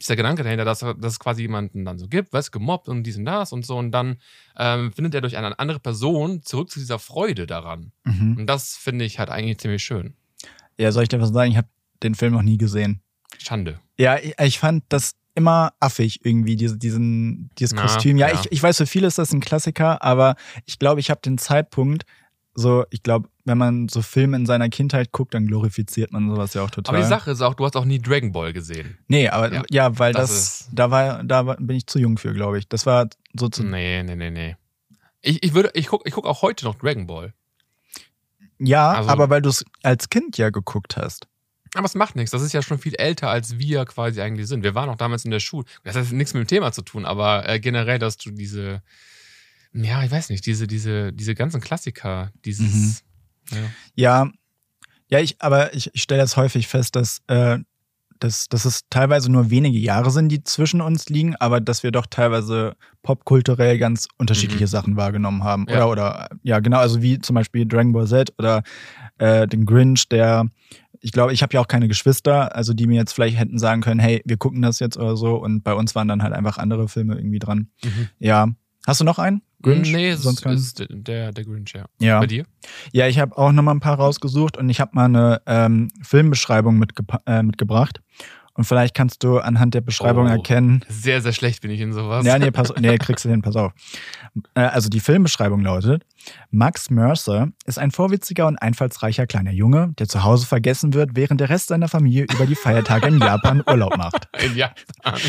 [0.00, 3.16] dieser Gedanke dahinter, dass, dass es quasi jemanden dann so gibt, was gemobbt und dies
[3.16, 3.76] und das und so.
[3.76, 4.18] Und dann
[4.56, 7.92] ähm, findet er durch eine andere Person zurück zu dieser Freude daran.
[8.04, 8.38] Mhm.
[8.38, 10.14] Und das finde ich halt eigentlich ziemlich schön.
[10.78, 11.50] Ja, soll ich dir was sagen?
[11.50, 11.68] Ich habe
[12.02, 13.00] den Film noch nie gesehen.
[13.38, 13.80] Schande.
[13.98, 18.16] Ja, ich, ich fand das immer affig irgendwie, diese, diesen, dieses Kostüm.
[18.16, 21.10] Ja, ja, Ich, ich weiß, für viele ist das ein Klassiker, aber ich glaube, ich
[21.10, 22.04] habe den Zeitpunkt,
[22.54, 26.54] so, ich glaube, wenn man so Filme in seiner Kindheit guckt, dann glorifiziert man sowas
[26.54, 26.94] ja auch total.
[26.94, 28.96] Aber die Sache ist auch, du hast auch nie Dragon Ball gesehen.
[29.08, 32.32] Nee, aber ja, ja weil das, das da war, da bin ich zu jung für,
[32.32, 32.68] glaube ich.
[32.68, 33.64] Das war so zu.
[33.64, 34.56] Nee, nee, nee, nee.
[35.20, 37.34] Ich, ich würde, ich guck, ich guck auch heute noch Dragon Ball.
[38.58, 41.26] Ja, also, aber weil du es als Kind ja geguckt hast.
[41.74, 42.30] Aber es macht nichts.
[42.30, 44.62] Das ist ja schon viel älter, als wir quasi eigentlich sind.
[44.62, 45.66] Wir waren auch damals in der Schule.
[45.82, 48.82] Das hat nichts mit dem Thema zu tun, aber äh, generell, dass du diese,
[49.74, 52.72] ja, ich weiß nicht, diese, diese, diese ganzen Klassiker, dieses.
[52.72, 52.94] Mhm.
[53.50, 54.22] Ja.
[54.24, 54.30] ja.
[55.08, 57.58] ja, ich, aber ich, ich stelle das häufig fest, dass, äh,
[58.20, 61.90] dass, dass es teilweise nur wenige Jahre sind, die zwischen uns liegen, aber dass wir
[61.90, 64.68] doch teilweise popkulturell ganz unterschiedliche mhm.
[64.68, 65.66] Sachen wahrgenommen haben.
[65.68, 65.76] Ja.
[65.76, 68.62] Oder, oder, ja, genau, also wie zum Beispiel Dragon Ball Z oder
[69.18, 70.48] äh, den Grinch, der
[71.04, 73.82] ich glaube, ich habe ja auch keine Geschwister, also die mir jetzt vielleicht hätten sagen
[73.82, 75.36] können, hey, wir gucken das jetzt oder so.
[75.36, 77.68] Und bei uns waren dann halt einfach andere Filme irgendwie dran.
[77.84, 78.08] Mhm.
[78.18, 78.48] Ja.
[78.86, 79.42] Hast du noch einen?
[79.60, 79.92] Grinch?
[79.92, 81.84] Nee, sonst ist, ist der, der Grinch, ja.
[82.00, 82.20] ja.
[82.20, 82.46] Bei dir?
[82.92, 85.90] Ja, ich habe auch noch mal ein paar rausgesucht und ich habe mal eine ähm,
[86.02, 88.00] Filmbeschreibung mitge äh, mitgebracht.
[88.54, 90.84] Und vielleicht kannst du anhand der Beschreibung oh, erkennen.
[90.88, 92.24] Sehr, sehr schlecht bin ich in sowas.
[92.24, 93.72] Ja, nee, pass, nee kriegst du hin, pass auf.
[94.54, 96.04] Äh, also die Filmbeschreibung lautet,
[96.50, 101.40] Max Mercer ist ein vorwitziger und einfallsreicher kleiner Junge, der zu Hause vergessen wird, während
[101.40, 104.28] der Rest seiner Familie über die Feiertage in Japan Urlaub macht.
[104.40, 105.20] In Japan.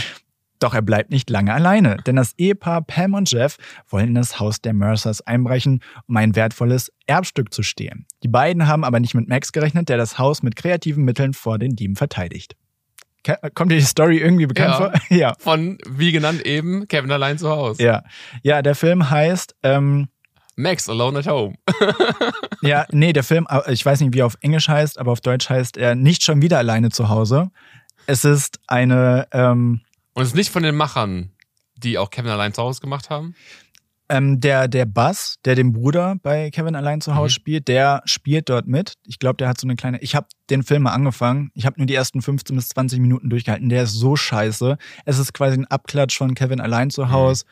[0.60, 3.58] Doch er bleibt nicht lange alleine, denn das Ehepaar Pam und Jeff
[3.90, 8.06] wollen in das Haus der Mercers einbrechen, um ein wertvolles Erbstück zu stehlen.
[8.24, 11.60] Die beiden haben aber nicht mit Max gerechnet, der das Haus mit kreativen Mitteln vor
[11.60, 12.56] den Dieben verteidigt.
[13.54, 14.94] Kommt dir die Story irgendwie bekannt ja, vor?
[15.10, 15.34] ja.
[15.40, 17.84] Von, wie genannt eben, Kevin allein zu Hause.
[17.84, 18.04] Ja.
[18.44, 20.08] Ja, der Film heißt ähm,
[20.56, 21.56] Max Alone at Home.
[22.62, 25.22] ja, nee, der Film, äh, ich weiß nicht, wie er auf Englisch heißt, aber auf
[25.22, 27.52] Deutsch heißt er nicht schon wieder alleine zu Hause.
[28.08, 29.28] Es ist eine.
[29.32, 29.82] Ähm,
[30.14, 31.32] Und es ist nicht von den Machern,
[31.76, 33.36] die auch Kevin allein zu Hause gemacht haben?
[34.08, 37.36] Ähm, der, der Buzz, der den Bruder bei Kevin allein zu Hause mhm.
[37.36, 38.94] spielt, der spielt dort mit.
[39.04, 40.00] Ich glaube, der hat so eine kleine.
[40.02, 41.50] Ich habe den Film mal angefangen.
[41.56, 43.70] Ich habe nur die ersten 15 bis 20 Minuten durchgehalten.
[43.70, 44.78] Der ist so scheiße.
[45.06, 47.46] Es ist quasi ein Abklatsch von Kevin allein zu Hause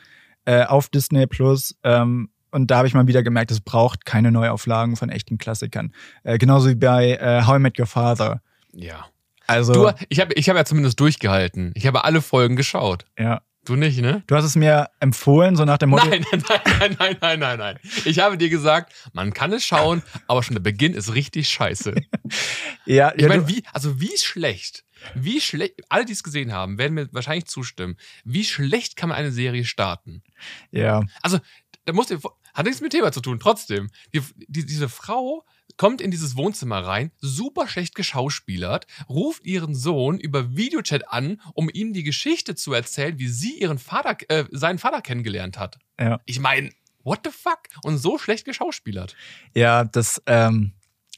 [0.45, 0.53] mhm.
[0.53, 1.75] äh, auf Disney Plus.
[1.83, 5.91] Ähm, und da habe ich mal wieder gemerkt, es braucht keine Neuauflagen von echten Klassikern.
[6.23, 8.41] Äh, genauso wie bei äh, How I Met Your Father.
[8.73, 9.07] Ja.
[9.47, 11.71] Also, du, ich habe ich hab ja zumindest durchgehalten.
[11.75, 13.05] Ich habe alle Folgen geschaut.
[13.17, 13.41] Ja.
[13.65, 14.23] Du nicht, ne?
[14.27, 16.07] Du hast es mir empfohlen, so nach dem Motto.
[16.07, 17.79] Nein, nein, nein, nein, nein, nein, nein.
[18.03, 21.95] Ich habe dir gesagt, man kann es schauen, aber schon der Beginn ist richtig scheiße.
[22.85, 24.83] ja, ich ja, meine, wie, also wie schlecht,
[25.15, 27.95] wie schlecht, alle, die es gesehen haben, werden mir wahrscheinlich zustimmen.
[28.25, 30.23] Wie schlecht kann man eine Serie starten?
[30.71, 31.01] Ja.
[31.21, 31.39] Also,
[31.85, 32.19] da musst du,
[32.53, 33.89] hat nichts mit Thema zu tun, trotzdem.
[34.13, 35.45] Die, die, diese Frau
[35.77, 41.69] kommt in dieses Wohnzimmer rein, super schlecht geschauspielert, ruft ihren Sohn über Videochat an, um
[41.71, 45.79] ihm die Geschichte zu erzählen, wie sie ihren Vater, äh, seinen Vater kennengelernt hat.
[45.99, 46.19] Ja.
[46.25, 46.71] Ich meine,
[47.03, 47.59] what the fuck?
[47.83, 49.15] Und so schlecht geschauspielert.
[49.53, 50.73] Ja, das, ähm,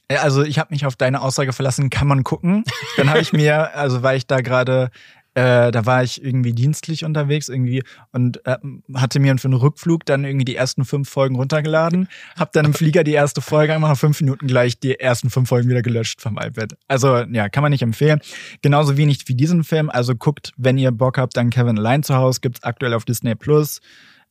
[0.08, 2.64] also ich habe mich auf deine Aussage verlassen, kann man gucken.
[2.96, 4.90] Dann habe ich mir, also weil ich da gerade
[5.36, 8.56] äh, da war ich irgendwie dienstlich unterwegs irgendwie und äh,
[8.94, 12.72] hatte mir für einen Rückflug dann irgendwie die ersten fünf Folgen runtergeladen, hab dann im
[12.72, 16.22] Flieger die erste Folge einmal nach fünf Minuten gleich die ersten fünf Folgen wieder gelöscht
[16.22, 16.78] vom iPad.
[16.88, 18.20] Also ja, kann man nicht empfehlen.
[18.62, 19.90] Genauso wenig wie diesen Film.
[19.90, 23.34] Also guckt, wenn ihr Bock habt, dann Kevin allein zu Hause gibt's aktuell auf Disney
[23.34, 23.80] Plus.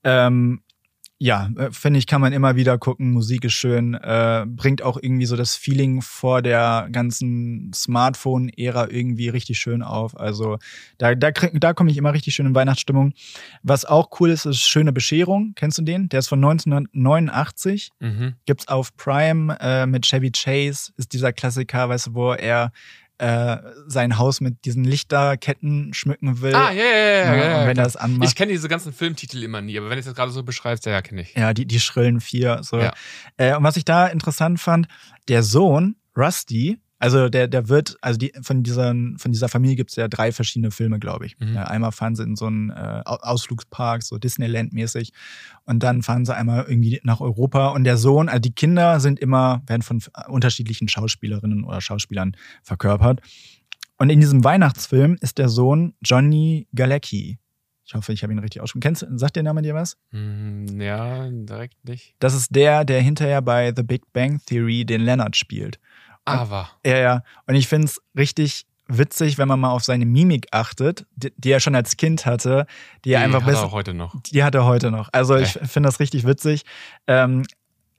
[0.03, 0.61] Ähm,
[1.17, 3.11] ja, äh, finde ich, kann man immer wieder gucken.
[3.11, 9.29] Musik ist schön, äh, bringt auch irgendwie so das Feeling vor der ganzen Smartphone-Ära irgendwie
[9.29, 10.19] richtig schön auf.
[10.19, 10.57] Also
[10.97, 13.13] da, da, da komme ich immer richtig schön in Weihnachtsstimmung.
[13.63, 15.53] Was auch cool ist, ist Schöne Bescherung.
[15.55, 16.09] Kennst du den?
[16.09, 17.91] Der ist von 1989.
[17.99, 18.33] Mhm.
[18.45, 20.91] Gibt's auf Prime äh, mit Chevy Chase.
[20.97, 22.73] Ist dieser Klassiker, weißt du, wo er
[23.17, 26.53] äh, sein Haus mit diesen Lichterketten schmücken will.
[26.53, 27.35] Ah, ja, ja, ja.
[27.35, 28.29] ja, und wenn er anmacht.
[28.29, 31.01] Ich kenne diese ganzen Filmtitel immer nie, aber wenn ich das gerade so beschreibst, ja,
[31.01, 31.33] kenne ich.
[31.35, 32.59] Ja, die, die schrillen vier.
[32.63, 32.77] So.
[32.79, 32.93] Ja.
[33.37, 34.87] Äh, und was ich da interessant fand,
[35.27, 39.89] der Sohn, Rusty, Also der, der wird, also die, von, dieser, von dieser Familie gibt
[39.89, 41.37] es ja drei verschiedene Filme, glaube ich.
[41.39, 41.53] Mhm.
[41.53, 45.11] Ja, einmal fahren sie in so einen äh, Ausflugspark, so Disneyland-mäßig.
[45.65, 47.69] Und dann fahren sie einmal irgendwie nach Europa.
[47.69, 53.21] Und der Sohn, also die Kinder sind immer, werden von unterschiedlichen Schauspielerinnen oder Schauspielern verkörpert.
[53.97, 57.39] Und in diesem Weihnachtsfilm ist der Sohn Johnny Galecki.
[57.87, 58.81] Ich hoffe, ich habe ihn richtig ausgesprochen.
[58.81, 59.97] Kennst, sagt der Name dir was?
[60.11, 62.15] Mm, ja, direkt nicht.
[62.19, 65.79] Das ist der, der hinterher bei The Big Bang Theory den Leonard spielt.
[66.25, 66.69] Aber.
[66.85, 67.23] Ja, ja.
[67.47, 71.51] Und ich finde es richtig witzig, wenn man mal auf seine Mimik achtet, die, die
[71.51, 72.67] er schon als Kind hatte,
[73.03, 74.15] die, die er einfach hat er heute noch.
[74.21, 75.09] Die hat er heute noch.
[75.11, 75.43] Also okay.
[75.43, 76.63] ich finde das richtig witzig.
[77.07, 77.43] Ähm,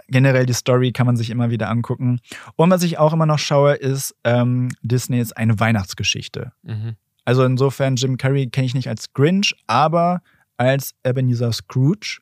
[0.08, 2.20] generell die Story kann man sich immer wieder angucken.
[2.54, 6.52] Und was ich auch immer noch schaue, ist ähm, Disneys eine Weihnachtsgeschichte.
[6.62, 6.96] Mhm.
[7.24, 10.22] Also insofern, Jim Carrey kenne ich nicht als Grinch, aber
[10.56, 12.20] als Ebenezer Scrooge.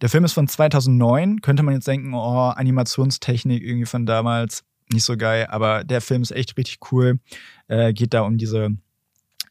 [0.00, 1.40] Der Film ist von 2009.
[1.40, 5.46] Könnte man jetzt denken, oh, Animationstechnik irgendwie von damals, nicht so geil.
[5.48, 7.20] Aber der Film ist echt richtig cool.
[7.68, 8.70] Äh, geht da um diese,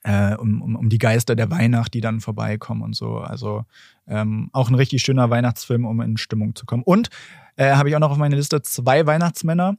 [0.03, 3.17] äh, um, um, um die Geister der Weihnacht, die dann vorbeikommen und so.
[3.17, 3.65] Also
[4.07, 6.83] ähm, auch ein richtig schöner Weihnachtsfilm, um in Stimmung zu kommen.
[6.83, 7.09] Und
[7.55, 9.77] äh, habe ich auch noch auf meiner Liste zwei Weihnachtsmänner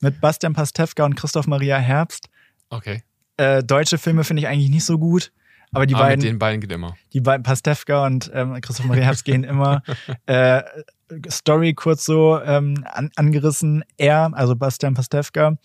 [0.00, 2.28] mit Bastian Pastewka und Christoph Maria Herbst.
[2.70, 3.02] Okay.
[3.36, 5.32] Äh, deutsche Filme finde ich eigentlich nicht so gut.
[5.74, 6.22] Aber die aber beiden.
[6.22, 6.96] Mit den beiden geht immer.
[7.12, 9.82] Die beiden, Pastewka und ähm, Christoph Maria Herbst gehen immer.
[10.26, 10.62] Äh,
[11.28, 13.84] Story kurz so ähm, an, angerissen.
[13.98, 15.58] Er, also Bastian Pastewka,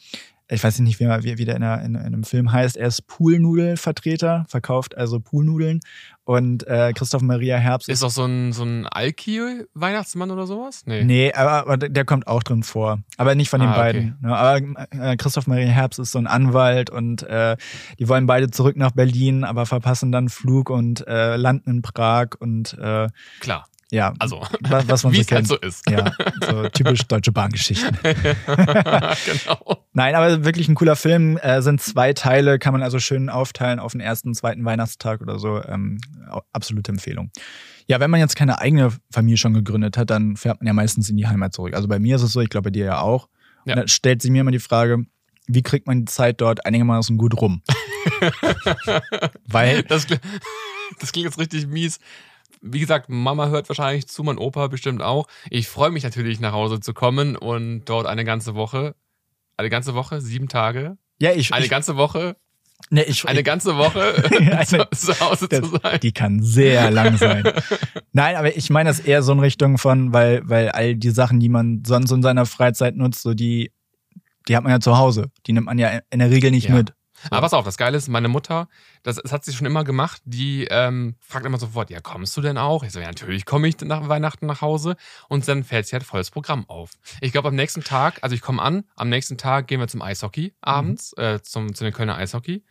[0.52, 2.88] ich weiß nicht, wie, wie, wie der in, einer, in, in, einem Film heißt, er
[2.88, 5.80] ist Poolnudelvertreter, verkauft also Poolnudeln.
[6.24, 7.94] Und äh, Christoph Maria Herbst ist.
[7.96, 10.84] Ist doch so ein, so ein Alki-Weihnachtsmann oder sowas?
[10.86, 11.04] Nee.
[11.04, 13.00] Nee, aber, aber, der kommt auch drin vor.
[13.18, 14.18] Aber nicht von den ah, beiden.
[14.24, 14.28] Okay.
[14.28, 14.38] Ne?
[14.38, 17.56] Aber äh, Christoph Maria Herbst ist so ein Anwalt und äh,
[17.98, 22.30] die wollen beide zurück nach Berlin, aber verpassen dann Flug und äh, landen in Prag
[22.40, 23.08] und äh,
[23.40, 23.66] Klar.
[23.92, 25.32] Ja, also was, man so es kennt.
[25.32, 25.90] halt so ist.
[25.90, 27.98] Ja, so typisch deutsche Bahngeschichten.
[28.04, 29.84] genau.
[29.94, 31.38] Nein, aber wirklich ein cooler Film.
[31.38, 35.40] Äh, sind zwei Teile, kann man also schön aufteilen auf den ersten, zweiten Weihnachtstag oder
[35.40, 35.64] so.
[35.64, 36.00] Ähm,
[36.54, 37.32] absolute Empfehlung.
[37.88, 41.10] Ja, wenn man jetzt keine eigene Familie schon gegründet hat, dann fährt man ja meistens
[41.10, 41.74] in die Heimat zurück.
[41.74, 43.28] Also bei mir ist es so, ich glaube bei dir ja auch.
[43.66, 43.74] Ja.
[43.74, 45.06] Und da stellt sich mir immer die Frage,
[45.48, 47.64] wie kriegt man die Zeit dort einigermaßen gut rum?
[49.48, 49.82] Weil.
[49.82, 50.06] Das,
[51.00, 52.00] das klingt jetzt richtig mies
[52.62, 55.28] wie gesagt, Mama hört wahrscheinlich zu, mein Opa bestimmt auch.
[55.50, 58.96] Ich freue mich natürlich, nach Hause zu kommen und dort eine ganze Woche,
[59.58, 60.98] eine ganze Woche, sieben Tage.
[61.20, 61.54] Ja, ich.
[61.54, 62.36] Eine ich, ganze Woche.
[62.90, 64.14] Ne, ich, eine ganze Woche
[64.66, 66.00] zu, zu, Hause das, zu sein.
[66.02, 67.44] Die kann sehr lang sein.
[68.14, 71.40] Nein, aber ich meine das eher so in Richtung von, weil, weil all die Sachen,
[71.40, 73.72] die man sonst in seiner Freizeit nutzt, so die,
[74.48, 75.30] die hat man ja zu Hause.
[75.46, 76.76] Die nimmt man ja in der Regel nicht ja.
[76.76, 76.94] mit.
[77.30, 78.68] Aber pass auf, das Geile ist, meine Mutter,
[79.04, 82.42] das, das hat sie schon immer gemacht, die ähm, fragt immer sofort, ja, kommst du
[82.42, 82.84] denn auch?
[82.84, 84.96] Ich so, ja, natürlich komme ich nach Weihnachten nach Hause
[85.28, 86.92] und dann fällt sie halt volles Programm auf.
[87.22, 90.02] Ich glaube, am nächsten Tag, also ich komme an, am nächsten Tag gehen wir zum
[90.02, 91.24] Eishockey abends, mhm.
[91.24, 92.64] äh, zum, zu den Kölner Eishockey,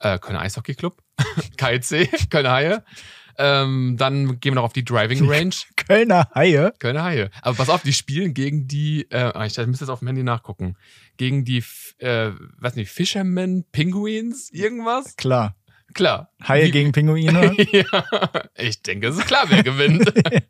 [0.00, 1.02] äh, Kölner Eishockey Club,
[1.56, 2.84] KIC, Kölner Haie.
[3.36, 5.54] Ähm, dann gehen wir noch auf die Driving Range.
[5.76, 6.72] Kölner Haie?
[6.78, 7.30] Kölner Haie.
[7.42, 10.22] Aber pass auf, die spielen gegen die, äh, ah, ich müsste jetzt auf dem Handy
[10.22, 10.76] nachgucken,
[11.16, 11.62] gegen die,
[11.98, 15.16] äh, weiß nicht, Fishermen, Penguins, irgendwas?
[15.16, 15.56] Klar.
[15.94, 16.30] Klar.
[16.46, 17.54] Haie gegen Pinguine?
[17.72, 18.04] ja,
[18.56, 20.12] ich denke, es ist klar, wer gewinnt.
[20.32, 20.40] ja.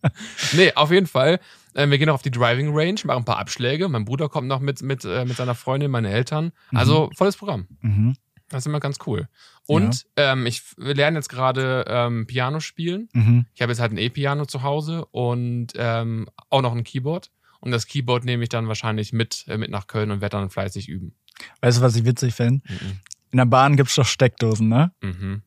[0.53, 1.39] Nee, auf jeden Fall.
[1.75, 3.89] Äh, wir gehen noch auf die Driving Range, machen ein paar Abschläge.
[3.89, 6.53] Mein Bruder kommt noch mit, mit, äh, mit seiner Freundin, meine Eltern.
[6.73, 7.15] Also mhm.
[7.15, 7.67] volles Programm.
[7.83, 8.17] Mhm.
[8.49, 9.29] Das ist immer ganz cool.
[9.67, 10.33] Und ja.
[10.33, 13.09] ähm, ich lerne jetzt gerade ähm, Piano spielen.
[13.13, 13.47] Mhm.
[13.55, 17.31] Ich habe jetzt halt ein E-Piano zu Hause und ähm, auch noch ein Keyboard.
[17.65, 20.51] Und das Keyboard nehme ich dann wahrscheinlich mit, äh, mit nach Köln und werde dann
[20.51, 21.15] fleißig üben.
[21.63, 22.61] Weißt du, was ich witzig finde?
[22.69, 23.01] Mhm.
[23.31, 24.93] In der Bahn gibt es doch Steckdosen, ne?
[25.01, 25.43] Mhm.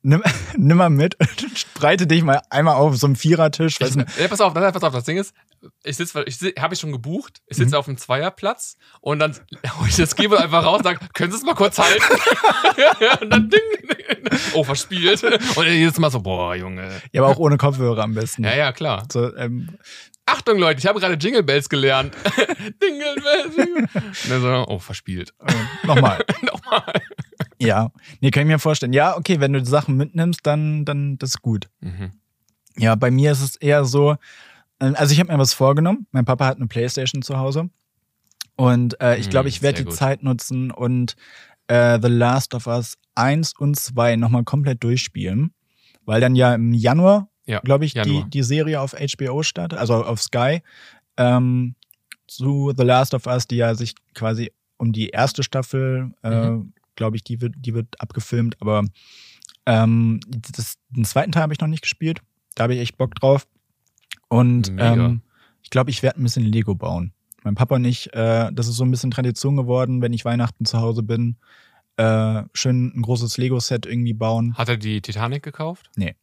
[0.00, 0.22] Nimm,
[0.56, 3.78] nimm mal mit und spreite dich mal einmal auf so einem Vierertisch.
[3.80, 5.34] Ich, ja, pass auf, pass auf, das Ding ist,
[5.84, 7.80] ich sitze, ich sitz, habe ich schon gebucht, ich sitze mhm.
[7.80, 9.32] auf dem Zweierplatz und dann
[9.78, 12.02] hole ich das Keyboard einfach raus und sage, können Sie es mal kurz halten?
[13.20, 15.22] und dann ding, ding, oh, verspielt.
[15.22, 16.88] Und jedes Mal so, boah, Junge.
[17.12, 18.44] Ja, aber auch ohne Kopfhörer am besten.
[18.44, 19.06] Ja, ja, klar.
[19.12, 19.76] So, ähm,
[20.26, 22.14] Achtung, Leute, ich habe gerade Jingle Bells gelernt.
[22.82, 24.28] Jingle Bells.
[24.28, 25.32] Und so, oh, verspielt.
[25.46, 26.24] Äh, nochmal.
[26.42, 26.92] nochmal.
[27.58, 28.92] Ja, nee, kann ich mir vorstellen.
[28.92, 31.68] Ja, okay, wenn du die Sachen mitnimmst, dann, dann das ist gut.
[31.80, 32.12] Mhm.
[32.76, 34.16] Ja, bei mir ist es eher so,
[34.80, 36.06] äh, also ich habe mir was vorgenommen.
[36.10, 37.70] Mein Papa hat eine Playstation zu Hause.
[38.56, 39.94] Und äh, ich glaube, ich werde die gut.
[39.94, 41.14] Zeit nutzen und
[41.68, 45.52] äh, The Last of Us 1 und 2 nochmal komplett durchspielen.
[46.04, 49.94] Weil dann ja im Januar ja, glaube ich, die, die Serie auf HBO statt, also
[49.94, 50.62] auf Sky,
[51.16, 51.74] ähm,
[52.26, 56.72] zu The Last of Us, die ja sich quasi um die erste Staffel, äh, mhm.
[56.96, 58.84] glaube ich, die wird, die wird abgefilmt, aber
[59.66, 62.20] ähm, das, den zweiten Teil habe ich noch nicht gespielt.
[62.54, 63.46] Da habe ich echt Bock drauf.
[64.28, 65.20] Und ähm,
[65.62, 67.12] ich glaube, ich werde ein bisschen Lego bauen
[67.44, 70.64] Mein Papa und ich, äh, das ist so ein bisschen Tradition geworden, wenn ich Weihnachten
[70.64, 71.36] zu Hause bin,
[71.96, 74.54] äh, schön ein großes Lego-Set irgendwie bauen.
[74.56, 75.90] Hat er die Titanic gekauft?
[75.96, 76.14] Nee.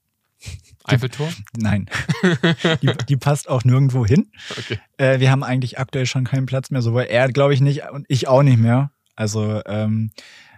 [0.86, 1.34] Eiffelturm?
[1.58, 1.89] Nein.
[2.82, 4.32] die, die, passt auch nirgendwo hin.
[4.58, 4.79] Okay.
[4.97, 8.06] Äh, wir haben eigentlich aktuell schon keinen Platz mehr, sowohl er, glaube ich, nicht und
[8.10, 8.91] ich auch nicht mehr.
[9.15, 10.12] Also ähm,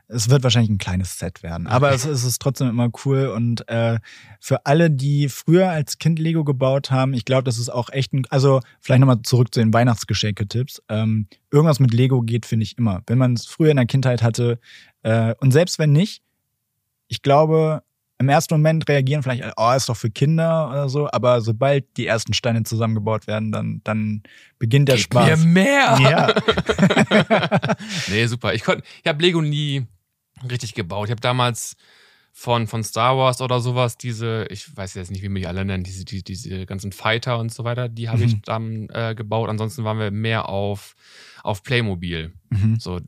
[0.07, 1.67] es wird wahrscheinlich ein kleines Set werden.
[1.67, 3.27] Aber es, es ist trotzdem immer cool.
[3.27, 3.99] Und äh,
[4.39, 8.13] für alle, die früher als Kind Lego gebaut haben, ich glaube, das ist auch echt
[8.13, 10.81] ein, also vielleicht nochmal zurück zu den Weihnachtsgeschenke-Tipps.
[10.89, 13.01] Ähm, irgendwas mit Lego geht, finde ich immer.
[13.07, 14.59] Wenn man es früher in der Kindheit hatte,
[15.01, 16.21] äh, und selbst wenn nicht,
[17.07, 17.83] ich glaube,
[18.17, 22.08] im ersten Moment reagieren vielleicht, oh, ist doch für Kinder oder so, aber sobald die
[22.08, 24.23] ersten Steine zusammengebaut werden, dann, dann
[24.58, 25.43] beginnt der Gib Spaß.
[25.43, 25.97] Mir mehr!
[25.99, 26.34] Ja.
[28.10, 28.54] nee, super.
[28.54, 29.86] Ich, konnt, ich habe Lego nie
[30.49, 31.08] richtig gebaut.
[31.08, 31.75] Ich habe damals
[32.32, 35.84] von, von Star Wars oder sowas, diese, ich weiß jetzt nicht, wie mich alle nennen,
[35.84, 38.25] diese, die, diese ganzen Fighter und so weiter, die habe mhm.
[38.25, 39.49] ich dann äh, gebaut.
[39.49, 40.95] Ansonsten waren wir mehr auf,
[41.43, 42.34] auf Playmobil.
[42.49, 42.78] Mhm.
[42.78, 42.99] So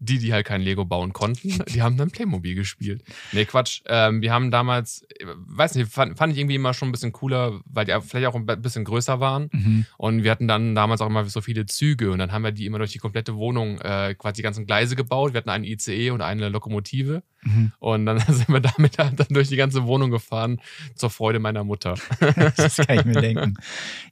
[0.00, 3.02] die, die halt kein Lego bauen konnten, die haben dann Playmobil gespielt.
[3.32, 3.82] Nee, Quatsch.
[3.86, 7.60] Ähm, wir haben damals, weiß nicht, fand, fand ich irgendwie immer schon ein bisschen cooler,
[7.64, 9.48] weil die vielleicht auch ein bisschen größer waren.
[9.52, 9.86] Mhm.
[9.96, 12.66] Und wir hatten dann damals auch immer so viele Züge und dann haben wir die
[12.66, 15.32] immer durch die komplette Wohnung äh, quasi die ganzen Gleise gebaut.
[15.32, 17.22] Wir hatten einen ICE und eine Lokomotive.
[17.42, 17.72] Mhm.
[17.78, 20.60] Und dann sind wir damit halt dann durch die ganze Wohnung gefahren,
[20.94, 21.94] zur Freude meiner Mutter.
[22.56, 23.54] das kann ich mir denken.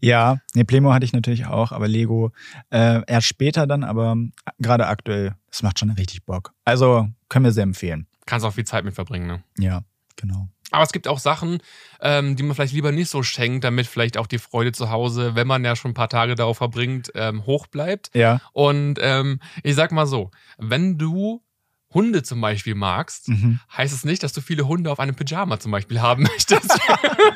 [0.01, 2.33] Ja, nee, Playmo hatte ich natürlich auch, aber Lego
[2.70, 4.16] äh, erst später dann, aber
[4.59, 6.53] gerade aktuell das macht schon richtig Bock.
[6.66, 8.07] Also können wir sehr empfehlen.
[8.27, 9.42] Kannst auch viel Zeit mit verbringen, ne?
[9.59, 9.85] Ja,
[10.16, 10.49] genau.
[10.71, 11.62] Aber es gibt auch Sachen,
[12.01, 15.35] ähm, die man vielleicht lieber nicht so schenkt, damit vielleicht auch die Freude zu Hause,
[15.35, 18.11] wenn man ja schon ein paar Tage darauf verbringt, ähm, hoch bleibt.
[18.14, 18.42] Ja.
[18.53, 21.42] Und ähm, ich sag mal so, wenn du
[21.96, 23.59] Hunde zum Beispiel magst, mhm.
[23.74, 26.78] heißt es nicht, dass du viele Hunde auf einem Pyjama zum Beispiel haben möchtest.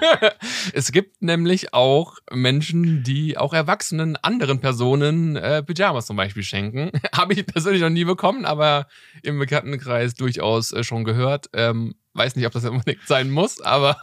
[0.74, 6.90] es gibt nämlich auch Menschen, die auch erwachsenen anderen Personen äh, Pyjamas zum Beispiel schenken.
[7.16, 8.86] Habe ich persönlich noch nie bekommen, aber
[9.22, 11.48] im Bekanntenkreis durchaus äh, schon gehört.
[11.54, 13.96] Ähm, weiß nicht, ob das unbedingt sein muss, aber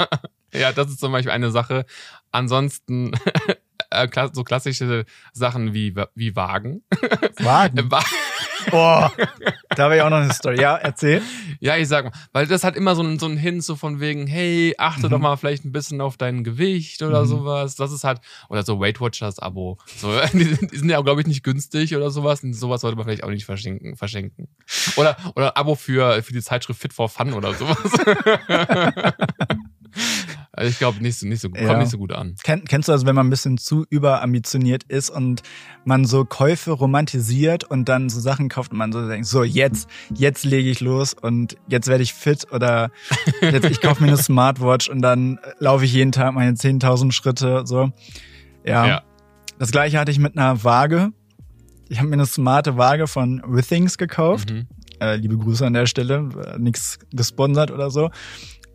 [0.52, 1.86] ja, das ist zum Beispiel eine Sache.
[2.32, 3.12] Ansonsten
[3.92, 6.82] äh, so klassische Sachen wie, wie Wagen.
[7.38, 7.92] Wagen?
[8.70, 9.12] Boah,
[9.70, 10.60] da habe ich auch noch eine Story.
[10.60, 11.22] Ja, erzähl.
[11.60, 14.00] Ja, ich sag mal, weil das hat immer so ein, so ein Hin so von
[14.00, 15.12] wegen, hey, achte mhm.
[15.12, 17.28] doch mal vielleicht ein bisschen auf dein Gewicht oder mhm.
[17.28, 17.76] sowas.
[17.76, 19.78] Das ist halt, oder so Weight Watchers Abo.
[19.98, 22.44] So, die, sind, die sind ja, glaube ich, nicht günstig oder sowas.
[22.44, 23.96] Und sowas sollte man vielleicht auch nicht verschenken.
[23.96, 24.48] verschenken.
[24.96, 27.78] Oder, oder Abo für, für die Zeitschrift Fit for Fun oder sowas.
[30.58, 31.78] Also ich glaube, nicht so, nicht so, kommt ja.
[31.78, 32.34] nicht so gut an.
[32.44, 35.44] Ken, kennst du also, wenn man ein bisschen zu überambitioniert ist und
[35.86, 39.88] man so Käufe romantisiert und dann so Sachen kauft und man so denkt, so jetzt,
[40.16, 42.90] jetzt lege ich los und jetzt werde ich fit oder
[43.42, 47.62] jetzt ich kaufe mir eine Smartwatch und dann laufe ich jeden Tag meine 10.000 Schritte,
[47.66, 47.92] so.
[48.66, 48.88] Ja.
[48.88, 49.04] ja.
[49.60, 51.12] Das gleiche hatte ich mit einer Waage.
[51.88, 54.52] Ich habe mir eine smarte Waage von Withings gekauft.
[54.52, 54.66] Mhm.
[55.00, 58.10] Äh, liebe Grüße an der Stelle, äh, nichts gesponsert oder so.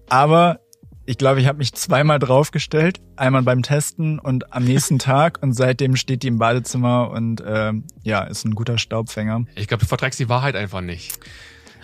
[0.09, 0.61] Aber
[1.05, 5.53] ich glaube, ich habe mich zweimal draufgestellt, einmal beim Testen und am nächsten Tag und
[5.53, 9.45] seitdem steht die im Badezimmer und äh, ja, ist ein guter Staubfänger.
[9.55, 11.19] Ich glaube, du verträgst die Wahrheit einfach nicht.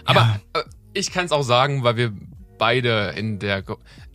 [0.04, 0.20] Aber
[0.54, 0.60] ja.
[0.60, 2.12] Äh, ich kann es auch sagen, weil wir
[2.58, 3.62] beide in der.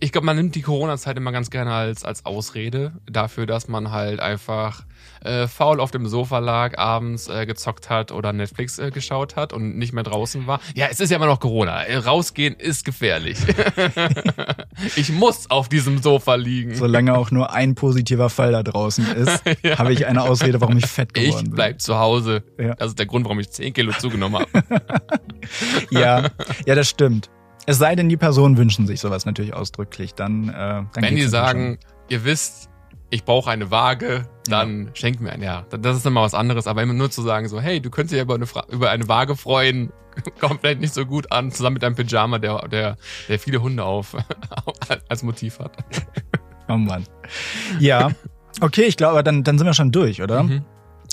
[0.03, 3.91] Ich glaube, man nimmt die Corona-Zeit immer ganz gerne als, als Ausrede dafür, dass man
[3.91, 4.83] halt einfach
[5.23, 9.53] äh, faul auf dem Sofa lag, abends äh, gezockt hat oder Netflix äh, geschaut hat
[9.53, 10.59] und nicht mehr draußen war.
[10.75, 11.83] Ja, es ist ja immer noch Corona.
[11.83, 13.37] Äh, rausgehen ist gefährlich.
[14.97, 16.75] ich muss auf diesem Sofa liegen.
[16.75, 19.77] Solange auch nur ein positiver Fall da draußen ist, ja.
[19.77, 21.45] habe ich eine Ausrede, warum ich fett geworden ich bin.
[21.45, 22.43] Ich bleib zu Hause.
[22.59, 22.75] Ja.
[22.75, 24.63] Das ist der Grund, warum ich 10 Kilo zugenommen habe.
[25.91, 26.29] ja,
[26.65, 27.29] ja, das stimmt.
[27.65, 30.13] Es sei denn, die Personen wünschen sich sowas natürlich ausdrücklich.
[30.13, 31.78] Dann, äh, dann wenn die sagen,
[32.10, 32.69] ihr wisst,
[33.10, 34.95] ich brauche eine Waage, dann ja.
[34.95, 35.45] schenkt mir eine.
[35.45, 36.67] Ja, das ist immer was anderes.
[36.67, 39.08] Aber immer nur zu sagen, so, hey, du könntest dich ja über eine, über eine
[39.08, 39.91] Waage freuen,
[40.39, 42.97] kommt vielleicht nicht so gut an, zusammen mit deinem Pyjama, der, der,
[43.30, 44.15] der viele Hunde auf
[45.10, 45.78] als Motiv hat.
[46.67, 47.04] Oh Mann.
[47.80, 48.12] Ja.
[48.62, 50.43] Okay, ich glaube, dann, dann sind wir schon durch, oder?
[50.43, 50.65] Mhm.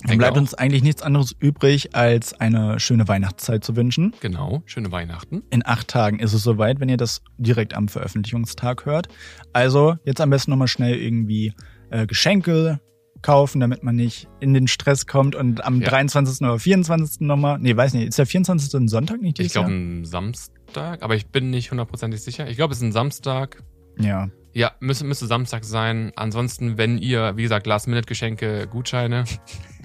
[0.07, 4.15] Dann bleibt uns eigentlich nichts anderes übrig, als eine schöne Weihnachtszeit zu wünschen.
[4.21, 5.43] Genau, schöne Weihnachten.
[5.51, 9.09] In acht Tagen ist es soweit, wenn ihr das direkt am Veröffentlichungstag hört.
[9.53, 11.53] Also jetzt am besten nochmal schnell irgendwie
[11.91, 12.81] äh, Geschenke
[13.23, 15.89] kaufen, damit man nicht in den Stress kommt und am ja.
[15.89, 16.41] 23.
[16.47, 17.21] oder 24.
[17.21, 18.73] nochmal, nee, weiß nicht, ist der 24.
[18.75, 22.49] ein Sonntag nicht Ich glaube ein Samstag, aber ich bin nicht hundertprozentig sicher.
[22.49, 23.63] Ich glaube, es ist ein Samstag.
[23.99, 24.31] Ja.
[24.53, 26.13] Ja, müsste, müsste Samstag sein.
[26.17, 29.25] Ansonsten, wenn ihr, wie gesagt, Last-Minute-Geschenke, Gutscheine.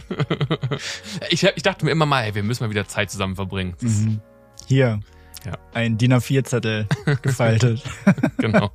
[1.30, 3.76] ich, ich dachte mir immer mal, ey, wir müssen mal wieder Zeit zusammen verbringen.
[3.82, 4.22] Mhm.
[4.68, 5.00] Hier.
[5.46, 5.54] Ja.
[5.74, 6.88] Ein DIN A4-Zettel
[7.22, 7.84] gefaltet.
[8.38, 8.72] genau.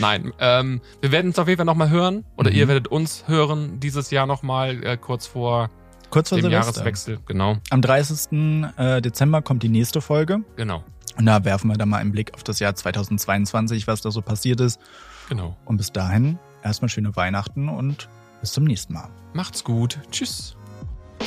[0.00, 2.24] Nein, ähm, wir werden uns auf jeden Fall nochmal hören.
[2.36, 2.56] Oder mhm.
[2.56, 5.70] ihr werdet uns hören dieses Jahr nochmal, äh, kurz vor
[6.10, 6.72] kurz vor dem Silvester.
[6.72, 7.58] Jahreswechsel, genau.
[7.70, 8.72] Am 30.
[8.76, 10.40] äh, Dezember kommt die nächste Folge.
[10.56, 10.82] Genau.
[11.16, 14.22] Und da werfen wir dann mal einen Blick auf das Jahr 2022, was da so
[14.22, 14.80] passiert ist.
[15.28, 15.56] Genau.
[15.64, 18.08] Und bis dahin erstmal schöne Weihnachten und
[18.40, 19.10] bis zum nächsten Mal.
[19.32, 19.98] Macht's gut.
[20.10, 20.56] Tschüss.